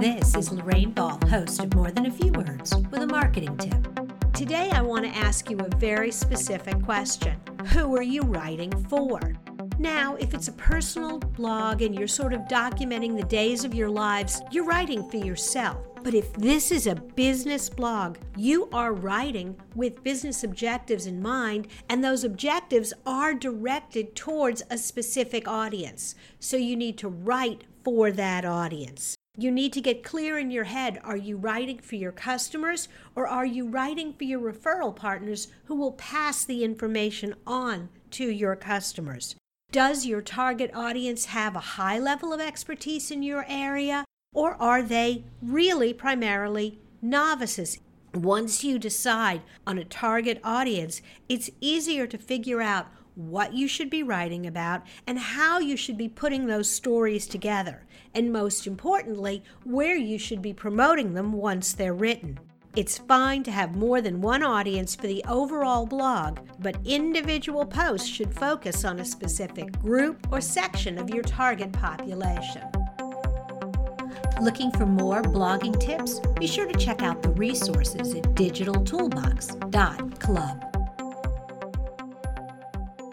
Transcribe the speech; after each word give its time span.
This 0.00 0.36
is 0.36 0.52
Lorraine 0.52 0.92
Ball, 0.92 1.18
host 1.28 1.58
of 1.58 1.74
More 1.74 1.90
Than 1.90 2.06
a 2.06 2.10
Few 2.12 2.30
Words, 2.30 2.72
with 2.92 3.02
a 3.02 3.06
marketing 3.08 3.56
tip. 3.56 4.32
Today, 4.32 4.70
I 4.70 4.80
want 4.80 5.04
to 5.04 5.10
ask 5.10 5.50
you 5.50 5.58
a 5.58 5.76
very 5.76 6.12
specific 6.12 6.80
question 6.84 7.36
Who 7.72 7.96
are 7.96 8.02
you 8.02 8.22
writing 8.22 8.70
for? 8.84 9.18
Now, 9.76 10.14
if 10.14 10.34
it's 10.34 10.46
a 10.46 10.52
personal 10.52 11.18
blog 11.18 11.82
and 11.82 11.92
you're 11.92 12.06
sort 12.06 12.32
of 12.32 12.42
documenting 12.42 13.16
the 13.16 13.26
days 13.26 13.64
of 13.64 13.74
your 13.74 13.90
lives, 13.90 14.40
you're 14.52 14.64
writing 14.64 15.02
for 15.10 15.16
yourself. 15.16 15.84
But 16.04 16.14
if 16.14 16.32
this 16.34 16.70
is 16.70 16.86
a 16.86 16.94
business 16.94 17.68
blog, 17.68 18.18
you 18.36 18.68
are 18.72 18.92
writing 18.92 19.56
with 19.74 20.04
business 20.04 20.44
objectives 20.44 21.06
in 21.06 21.20
mind, 21.20 21.66
and 21.88 22.04
those 22.04 22.22
objectives 22.22 22.92
are 23.04 23.34
directed 23.34 24.14
towards 24.14 24.62
a 24.70 24.78
specific 24.78 25.48
audience. 25.48 26.14
So 26.38 26.56
you 26.56 26.76
need 26.76 26.98
to 26.98 27.08
write 27.08 27.64
for 27.82 28.12
that 28.12 28.44
audience. 28.44 29.17
You 29.40 29.52
need 29.52 29.72
to 29.74 29.80
get 29.80 30.02
clear 30.02 30.36
in 30.36 30.50
your 30.50 30.64
head 30.64 31.00
are 31.04 31.16
you 31.16 31.36
writing 31.36 31.78
for 31.78 31.94
your 31.94 32.10
customers 32.10 32.88
or 33.14 33.28
are 33.28 33.46
you 33.46 33.68
writing 33.68 34.12
for 34.12 34.24
your 34.24 34.40
referral 34.40 34.94
partners 34.94 35.46
who 35.66 35.76
will 35.76 35.92
pass 35.92 36.44
the 36.44 36.64
information 36.64 37.36
on 37.46 37.88
to 38.10 38.28
your 38.28 38.56
customers? 38.56 39.36
Does 39.70 40.04
your 40.04 40.22
target 40.22 40.72
audience 40.74 41.26
have 41.26 41.54
a 41.54 41.60
high 41.78 42.00
level 42.00 42.32
of 42.32 42.40
expertise 42.40 43.12
in 43.12 43.22
your 43.22 43.44
area, 43.48 44.04
or 44.34 44.60
are 44.60 44.82
they 44.82 45.22
really 45.40 45.94
primarily 45.94 46.80
novices? 47.00 47.78
Once 48.14 48.64
you 48.64 48.76
decide 48.76 49.42
on 49.68 49.78
a 49.78 49.84
target 49.84 50.40
audience, 50.42 51.00
it's 51.28 51.50
easier 51.60 52.08
to 52.08 52.18
figure 52.18 52.60
out 52.60 52.88
what 53.18 53.52
you 53.52 53.66
should 53.66 53.90
be 53.90 54.04
writing 54.04 54.46
about 54.46 54.82
and 55.06 55.18
how 55.18 55.58
you 55.58 55.76
should 55.76 55.98
be 55.98 56.08
putting 56.08 56.46
those 56.46 56.70
stories 56.70 57.26
together, 57.26 57.84
and 58.14 58.32
most 58.32 58.66
importantly, 58.66 59.42
where 59.64 59.96
you 59.96 60.18
should 60.18 60.40
be 60.40 60.52
promoting 60.52 61.14
them 61.14 61.32
once 61.32 61.72
they're 61.72 61.94
written. 61.94 62.38
It's 62.76 62.96
fine 62.96 63.42
to 63.42 63.50
have 63.50 63.74
more 63.74 64.00
than 64.00 64.20
one 64.20 64.44
audience 64.44 64.94
for 64.94 65.08
the 65.08 65.24
overall 65.28 65.84
blog, 65.84 66.38
but 66.60 66.78
individual 66.84 67.66
posts 67.66 68.06
should 68.06 68.32
focus 68.32 68.84
on 68.84 69.00
a 69.00 69.04
specific 69.04 69.76
group 69.80 70.28
or 70.30 70.40
section 70.40 70.96
of 70.96 71.10
your 71.10 71.24
target 71.24 71.72
population. 71.72 72.62
Looking 74.40 74.70
for 74.70 74.86
more 74.86 75.22
blogging 75.22 75.80
tips? 75.80 76.20
Be 76.38 76.46
sure 76.46 76.68
to 76.68 76.78
check 76.78 77.02
out 77.02 77.24
the 77.24 77.30
resources 77.30 78.14
at 78.14 78.22
digitaltoolbox.club. 78.36 80.67